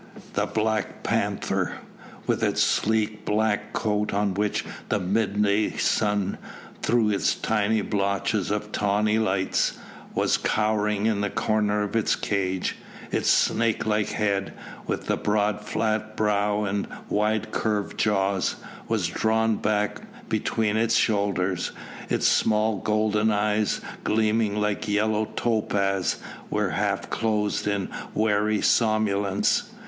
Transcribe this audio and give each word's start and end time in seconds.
The 0.33 0.47
black 0.47 1.03
panther 1.03 1.73
with 2.25 2.41
its 2.41 2.63
sleek 2.63 3.23
black 3.23 3.71
coat 3.71 4.15
on 4.15 4.33
which 4.33 4.65
the 4.89 4.97
midday 4.99 5.77
sun 5.77 6.39
threw 6.81 7.15
tiny 7.19 7.81
blotches 7.81 8.49
of 8.49 8.71
tawny 8.71 9.19
lights 9.19 9.73
was 10.15 10.37
cowering 10.37 11.05
in 11.05 11.23
a 11.23 11.29
corner 11.29 11.83
of 11.83 11.95
its 11.95 12.15
cage; 12.15 12.77
its 13.11 13.29
snake 13.29 13.85
like 13.85 14.09
head, 14.09 14.53
with 14.87 15.05
the 15.05 15.17
broad 15.17 15.61
flat 15.63 16.17
brow 16.17 16.63
and 16.63 16.87
wide 17.07 17.51
curved 17.51 17.99
jaws, 17.99 18.55
was 18.87 19.05
drawn 19.07 19.57
back 19.57 20.01
between 20.27 20.77
its 20.77 20.95
shoulders, 20.95 21.73
its 22.09 22.27
small 22.27 22.77
golden 22.77 23.29
eyes, 23.29 23.81
gleaming 24.03 24.55
like 24.59 24.87
yellow 24.87 25.25
topaz, 25.35 26.17
were 26.49 26.71
half 26.71 27.11
closed 27.11 27.67
in 27.67 27.87
wary 28.15 28.61
somnolence. 28.63 29.69